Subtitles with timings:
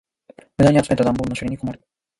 [0.57, 1.79] 無駄に集めた段ボールの処理に困る。